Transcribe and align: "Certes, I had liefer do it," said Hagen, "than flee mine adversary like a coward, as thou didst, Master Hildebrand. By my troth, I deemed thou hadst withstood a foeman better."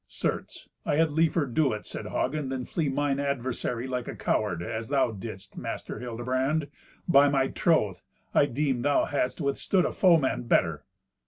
"Certes, 0.07 0.67
I 0.83 0.95
had 0.95 1.11
liefer 1.11 1.45
do 1.45 1.73
it," 1.73 1.85
said 1.85 2.07
Hagen, 2.07 2.49
"than 2.49 2.65
flee 2.65 2.89
mine 2.89 3.19
adversary 3.19 3.85
like 3.85 4.07
a 4.07 4.15
coward, 4.15 4.63
as 4.63 4.89
thou 4.89 5.11
didst, 5.11 5.57
Master 5.59 5.99
Hildebrand. 5.99 6.69
By 7.07 7.29
my 7.29 7.49
troth, 7.49 8.03
I 8.33 8.47
deemed 8.47 8.83
thou 8.83 9.05
hadst 9.05 9.41
withstood 9.41 9.85
a 9.85 9.91
foeman 9.91 10.47
better." 10.47 10.85